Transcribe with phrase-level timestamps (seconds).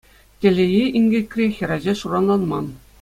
[0.41, 2.65] Телее, инкекре хӗрача суранланман.